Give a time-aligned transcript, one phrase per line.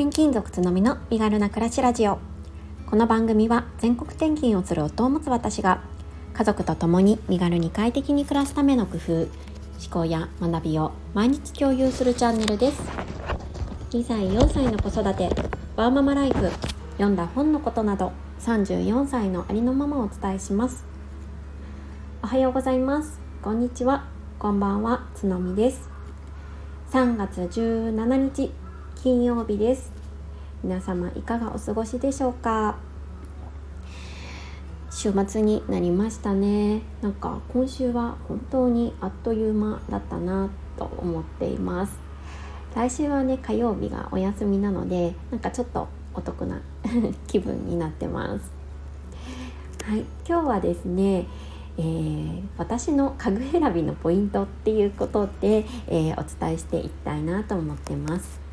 [0.00, 2.20] 転勤族つのみの身軽な暮らしラジオ。
[2.88, 5.82] この番組は全国転勤をする夫を持つ私が
[6.34, 9.28] 家族と共に身軽に快適に暮らすための工夫思
[9.90, 12.80] 考や学びを毎日共有するチャンネルです。
[13.90, 15.30] 2歳4歳の子育て
[15.74, 16.48] ワーママライフ
[16.92, 20.84] 読んだ本のことなど34歳のありのままをお伝えします。
[22.22, 23.18] おはようございます。
[23.42, 24.04] こんにちは。
[24.38, 25.08] こんばんは。
[25.16, 25.90] つのみです。
[26.92, 28.67] 3月17日
[29.00, 29.92] 金曜日です。
[30.64, 32.78] 皆様いかがお過ごしでしょうか？
[34.90, 36.82] 週末になりましたね。
[37.00, 41.96] なんか今週は本当にあっという間だったなと思っています。
[42.74, 46.60] 来週はね火曜日がお休みなのでなんかちょっとお得な
[47.28, 48.50] 気分になってます。
[49.84, 51.28] はい今日はですね
[51.76, 58.47] えー、私の家具選びのポイントっていうことで、えー、お伝えしていきたいなと思ってます。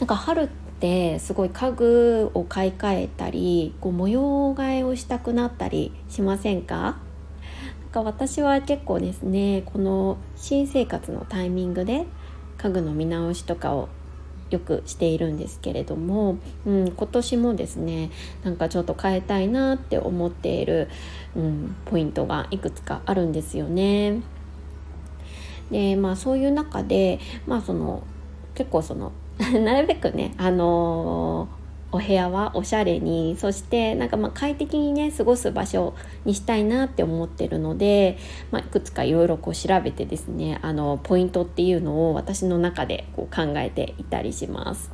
[0.00, 6.76] なんか春ってすごい家具を買い替えたりこう模様替えをしたくなったりしませんか？
[6.76, 12.04] なんか私は結構ですねこの新生活のタイミングで
[12.58, 13.88] 家具の見直しとかを
[14.50, 18.10] よくしているんですけれども、うん、今年もですね
[18.44, 20.88] なんかちょっと変えたいなって思っている、
[21.34, 24.20] うん、ポイントがいくつかあるんですよね。
[25.70, 28.04] でまあそういう中でまあその
[28.54, 29.12] 結構その
[29.64, 38.18] なるべくね、あのー、お部屋はおしゃれにそしてなんかまあ快適にね過ごす場所にしたいなって思ってるので、
[38.50, 44.90] まあ、いくつかいろいろこう調べてですねあのポイントっていうのを私の中でこう考えていたりします。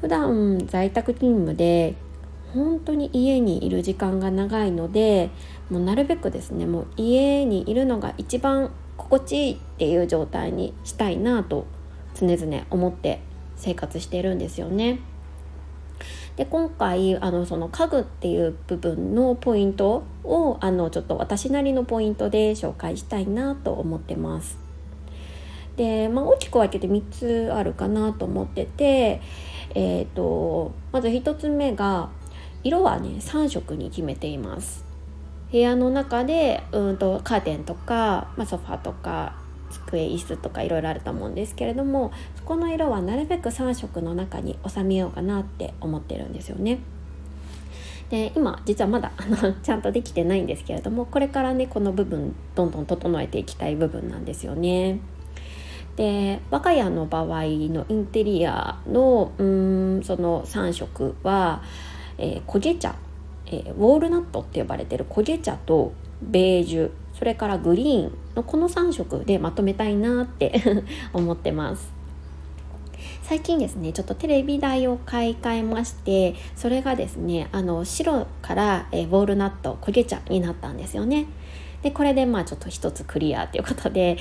[0.00, 1.94] 普段在宅勤務で
[2.54, 5.30] 本当に家にいる時間が長いので
[5.70, 11.66] もうなるべくですねもう家にいるのが一番心地いいっていう状態にしたいなと
[12.14, 13.20] 常々思って
[13.56, 15.00] 生活してるんですよね。
[16.36, 24.58] で今回あのその家具っていう部分のポイントをあのちょっと私なりのポイントで紹介したいなと思ってます。
[25.76, 29.20] で、まあ、大きく分けて3つあるかなと思ってて、
[29.74, 32.10] えーと、まず1つ目が
[32.62, 34.84] 色はね3色に決めています。
[35.50, 39.34] 部屋の中でうんとカーテンとか、まあ、ソファーとか
[39.72, 46.78] 机椅子とかいろいろあると思うんですけれどもそこの色はなるべく3色の中に収めようかなって思ってるんですよね。
[48.10, 55.00] で今実はまだあの ちゃんとできてないんですけれどもこれからねこの部分どんどん整えていきたい部分なんですよね。
[55.96, 61.62] で我が家の場合のインテリアのうんその3色は、
[62.18, 62.94] えー、焦げ茶、
[63.46, 70.60] えー、ウォールナットって呼ばれてる焦げ茶とベージュそれからグリーンのこの3色でまとめたいなって
[71.12, 71.92] 思ってます。
[73.22, 81.26] 最近ですねちょっとテレビ台を買い替えましてそれがですねあの白からえウォールナット焦げ茶になったんですよね。
[81.82, 84.16] でこれでまあちょっと一つクリアということで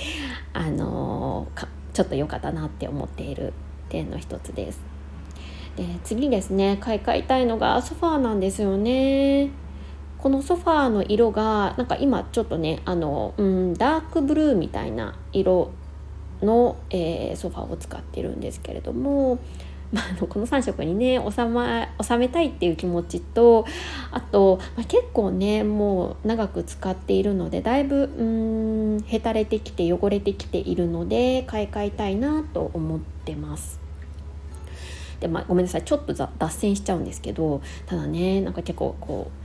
[0.53, 3.53] あのー、ちょっと良かったなって思っている
[3.89, 4.81] 点の一つです。
[5.75, 9.49] で次ですね買い替えたいのがソファーなんですよね。
[10.21, 15.71] このソファーの色がなんか今ちょっとねあの、うん、ダークブルーみたいな色
[16.43, 19.39] の、えー、ソファーを使ってるんですけれども、
[19.91, 23.65] まあの、この3色にね収,、ま、収めたいっていう気持ちと
[24.11, 28.23] あと、まあ、結構ねもう長く使っているのでだいぶう
[28.97, 33.79] んへたれてきて汚れてきているので買い替えたいなと思ってます。
[35.19, 39.40] でまあ、ごめんなさいちょっと脱線しちゃうんですけどただねなんか結構こう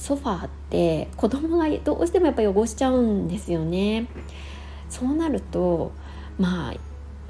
[0.00, 4.06] ソファーって子供がどうしてもやっぱ汚しちゃうんですよね。
[4.88, 5.92] そうなると
[6.38, 6.74] まあ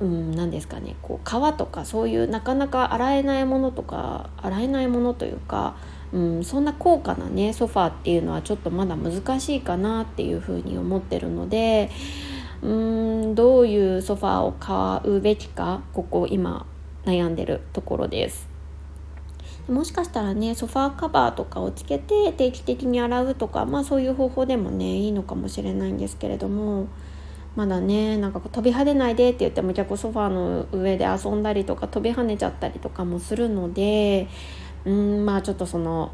[0.01, 5.77] うん、何ですかねこう皮とかそういうなかなか洗えないものとか洗えないものというか、
[6.13, 11.91] うん、そんな高価なねソファーっていうのはちょっとまだ難しいかなっていうふうに思ってるので
[12.63, 16.65] うんどういうソファーを買うべきかここ今
[17.05, 18.50] 悩んでるところです。
[19.71, 26.89] もしかしたらねソファーカバーとかをつけて定期的に洗うとかまあそういう方法でもねいいのかもしれないんですけれども
[27.55, 34.29] まだねなんか飛び跳ねないでって言っても結構ソファーの上で遊んだりとか飛び跳ねちゃったりとかもするので
[34.85, 36.13] うんまあちょっとその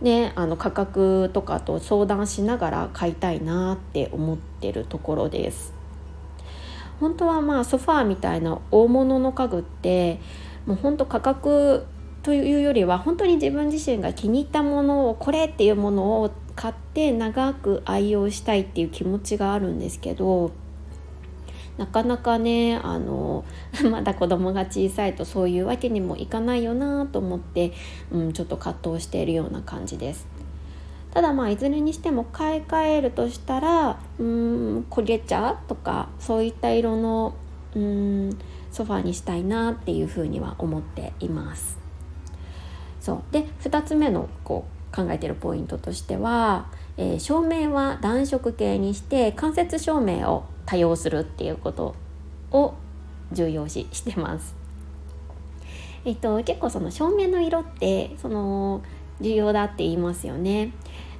[0.00, 5.74] ねあの価格とかと相談しながら買いたいなって思ってるところです。
[7.00, 10.20] 本当はまあソファーみたいな大物の家具って
[10.66, 11.84] もうほんと価格
[12.22, 20.52] というよりは本当に自分自身が気に入ったものをこれっていうものを買って長く愛用したいっていう気持ちがあるんですけど
[21.78, 23.44] なかなかねあの
[23.90, 27.72] まだ子供が小さいとそういうわけにもいかないよなと思って、
[28.12, 30.26] うん、ちょっと葛藤しているような感じです。
[31.12, 37.34] ただまあいずれにしても買い替えるとしたらうん焦げ茶とかそういった色の
[37.74, 38.38] うん
[38.70, 41.81] ソファーにしたいなっていうふうには思っています。
[43.02, 51.96] そうで2つ目のこう考えてるポイントとしては、えー、照明は暖色系にして間接照明を多用するっていうこと
[52.52, 52.74] を
[53.32, 54.54] 重要視してます。
[56.04, 58.82] えっと、結構その照明の色ってその
[59.20, 60.72] 重要だって言いますよね。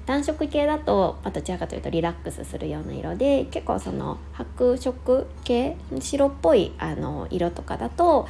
[0.07, 8.27] 暖色系だと、まあ、どちらかというとリラックスするような色で結構その白色系白っぽいあの色とかだと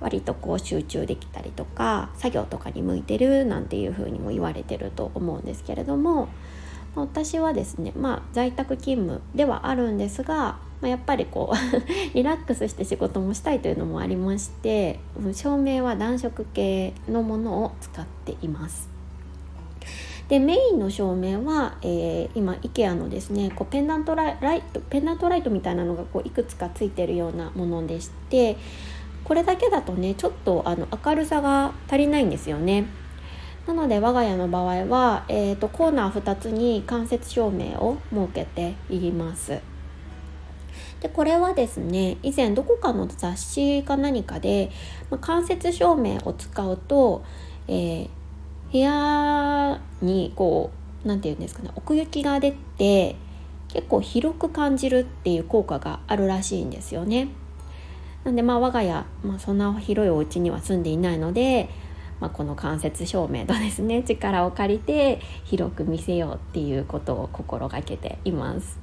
[0.00, 6.28] 割とこう集中できたりとか作業とかに向いてるなんていうふうにも言われてると思うんですけれども
[6.94, 11.56] 私はですねまあ在宅勤務ではあるんですがまあ、やっぱりこう
[12.14, 15.00] リラックスして仕事もしたいというのもありまして
[15.32, 18.88] 照明は暖色系のものを使っています。
[20.28, 28.56] でメインの照明は、えー、今 IKEA のですねこうペンダントライトペンダントライトみたいなのがこういくつかついてるようなものでして
[29.26, 32.86] これだけだとねちょっとあの明るさが足りないんですよね。
[33.66, 39.60] なので我が家の場合は、えーとコーナー2つに間接照明を設けています。
[41.00, 44.70] でこれはですね以前どこかの雑誌か何かで、
[45.10, 47.24] まあ、間接照明を使うと、
[47.66, 48.08] えー、
[48.70, 50.70] 部屋にこ
[51.04, 53.16] う何て言うんですかね奥行きが出て
[53.68, 57.28] 結構広く感じるっていう効果があるらしいんですよね。
[58.26, 61.70] なんでまあ我が家、まあ、そんな広いお家には住んでいないので、
[62.18, 68.80] まあ、この間接照明とですね 力を借りて広く見せようっていうことを心がけています。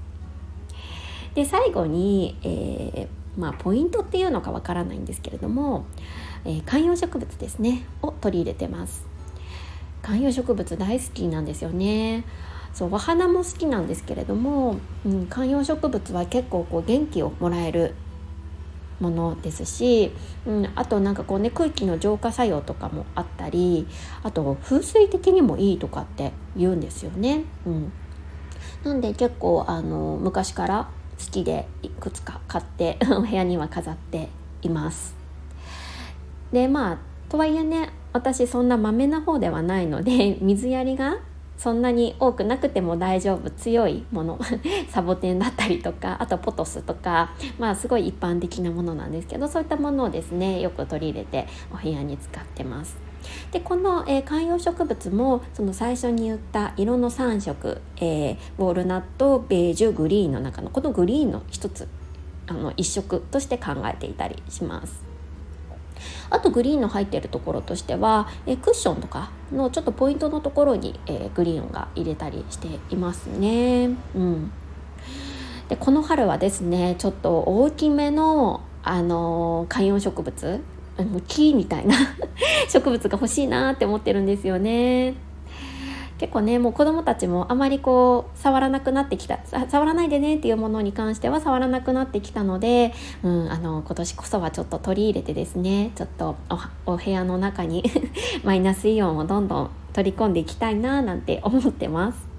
[1.36, 5.84] で最後に、えー、まあ、ポイントっていうのかわからないんですけれども、
[6.46, 9.06] えー、観葉植物ですねを取り入れてます
[10.04, 12.24] 観葉植物大好きなんですよね
[12.72, 17.96] そうお花も好きなんですけれども、うん、観葉植物は結構こう元気をもらえる
[19.00, 20.12] ものですし、
[20.46, 23.88] うん、あとなんかこうね空気の浄化作用とかもあったり
[24.24, 27.44] あと風水的にもいいとかって言うんですよね。
[27.66, 27.92] うん、
[28.84, 34.30] なんで結構あの昔から好きでいくつか買って お部屋には飾って
[34.62, 35.16] います。
[36.52, 36.98] でまあ
[37.30, 41.18] とはいえね私そんなまめな方ではないので水やりが
[41.58, 44.40] そんなに多くなくても大丈夫強いもの
[44.90, 52.98] サボテンだったりとかあとポトスとかまあすごい一般的なものなんですけどそういったものをですねよく取り入れてお部屋に使ってます。
[53.52, 61.88] でこの、えー、観葉植物もその最初に言った色の3色、えー、ウォールナットベージュグリーンの中のこのグリーンの一つ
[62.48, 65.13] あの一色として考えていたりします。
[66.30, 73.90] あとグリーンの入ってるところとしては、え、クッションとかのちょっとポイントのところに、え、グリーンが入れたりしていますね。
[74.16, 74.52] うん、
[75.70, 80.62] でこの春はですねちょっと大きめのあの観葉植物
[81.28, 81.96] 木みたいな
[82.70, 85.16] 植物が欲しいなって思ってるんですよね。
[86.18, 89.40] 結構ねもう子どもたちもあまりこう触らなくなってきた。
[89.70, 92.94] 触らないでねっていうものに関しては触らなくなってきたので、
[93.24, 96.36] うん、あの今年こそはちょっと取り入れてですねちょっと
[96.86, 97.84] お部屋の中に
[98.44, 102.34] マイナスイオンをどんどん取り込んでいきたいななんて思ってます。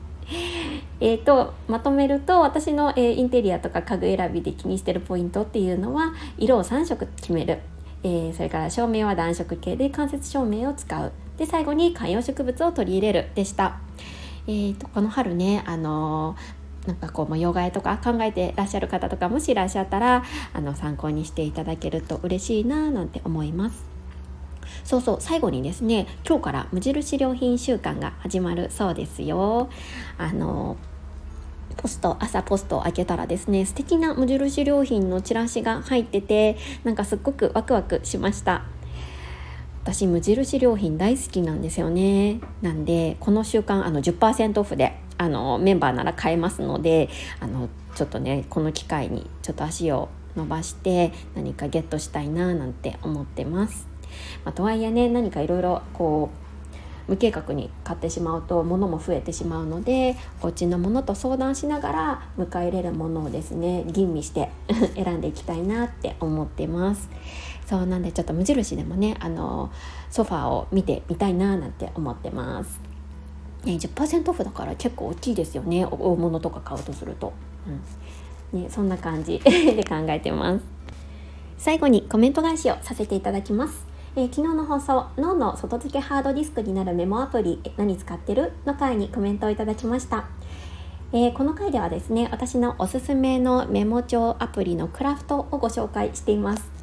[1.00, 7.58] えーと、まとめると私の、えー、インテリアとか家具選びで気にしてるポイントっていうのは色を3色決める。
[8.02, 11.12] えー、それから照明は暖色系で間接照明を使う。
[11.36, 13.80] で最後に観葉植物を取り入れるでした、
[14.46, 23.84] えーと、この春ねあのー、なんかこう模様替えとか考えてらっしゃる方とかもしいらっしゃったらあの参考にしていただけると嬉しいななんて思います。
[24.82, 29.68] そうそう最後にですね今日から無印良品週間が始まるそうですよ。
[30.18, 30.94] あのー
[31.76, 38.62] ポスト朝ポストを開けたらですね素敵な無印良品のチラシが入っててなんかすっごくワクワクしました。
[39.84, 42.40] 私無印良品大好きなんですよね。
[42.62, 53.86] なんでこの週間あの10%オフであのメンバーなら買えますのであのちょっとねこの機会にちょっと足を伸ばして何かゲットしたいななんて思ってます、
[54.42, 56.44] まあ、とはいえね何かいろいろこう
[57.10, 64.50] 無計画に買ってしまうと物も増えてしまうのでお家のものと相談しながら迎え入れるものをですね吟味して
[64.96, 67.10] 選んでいきたいなって思ってます。
[67.66, 69.70] そうなんでちょっと無印でもねあの
[70.10, 72.80] ソファーを見てみたいななんて思ってます。
[73.64, 75.86] ね、10%オフだから結構大きいですよね。
[75.86, 77.32] 大物とか買うとすると、
[78.52, 80.64] うん、ね、そんな感じ で考えてます。
[81.56, 83.86] 最後にコメント返しをさせていただきます。
[84.16, 88.52] えー、昨日の放送脳の外付けハードディスクになるメモアプリ何使ってる？
[88.66, 90.26] の回にコメントをいただきました。
[91.12, 96.73] えー、この回ではですね私のおすすめのメモ帳アプリのクラフトをご紹介しています。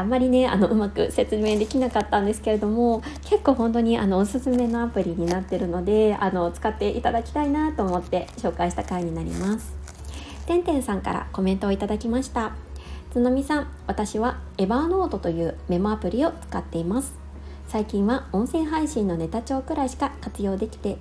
[0.00, 9.74] あんまりねあのうまく説明できなかったんですけれども結構本当にあのおすすめのアプリになってるのであの使っていただきたいなと思って紹介した回になります。
[10.46, 12.52] てんてんさんからコメントをいただきました。
[13.12, 17.14] つのみさん私はエバーノートというメモアプリを使っています。
[17.68, 20.98] 最近は音声配信のネタ帳くらいしか活用できて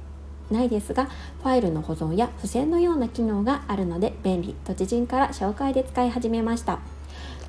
[0.49, 1.05] ないですが
[1.41, 4.55] ファイルの保存や付箋のような機能があるので便利。
[4.63, 6.79] と知人から紹介で使い始めました。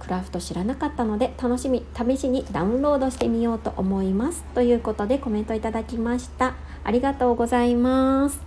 [0.05, 4.45] クラフト知らなかったので楽しみ試しにダウンロードしてみようと思います。
[4.55, 6.55] ということでコメントいただきました。
[6.85, 8.41] ありがとうございます。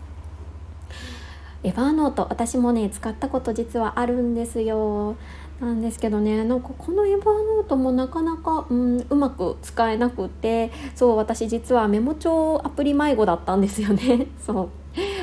[1.64, 5.16] エヴァーノート私もね使ったこと実はあるんですよ。
[5.60, 14.28] なんですけどねなんかこのエヴァーノートもなかなか、うん、うまく使えなくてそう私実はメモ帳アプリ迷子だったんですよね。
[14.40, 14.70] そう。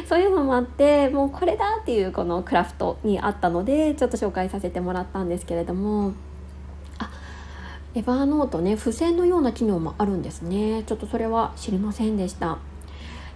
[0.09, 6.13] そういうのもあってもうこれだっていうこのクラフトにあったのでちょっと紹介させてもらったんですけれども。
[6.99, 7.11] あ
[7.95, 10.83] エヴァーノートね付箋のような機能もあるんですね。
[10.85, 12.47] ちょっとそれは知りませんでした。
[12.47, 12.59] やっ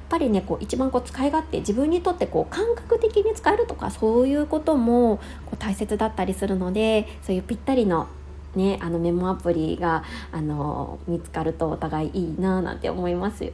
[0.09, 8.09] ぱりねこう一番こう使い勝手自分にとってこう感覚的に使えるとかそういうこともこう大切だったりするのでそういうぴったりの
[8.55, 13.53] ね、あのメモアプリがあの見つかるとお互いいいななんて思いますよ。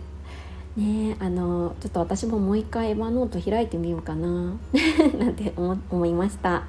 [0.77, 4.29] ねあのちょっと私ももう一回エヴァノート開いてみようかな
[5.19, 6.65] なんて思いました。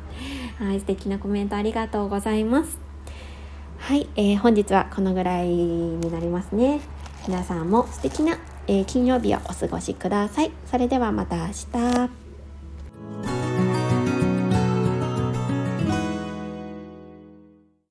[0.57, 2.79] はい、素敵なコメントありがとうございます。
[3.79, 6.81] はい、えー、本日はこのぐらいになりますね。
[7.27, 10.51] 皆さんも素敵なえー、金曜日をお過ごしください。
[10.69, 12.24] それではまた明日。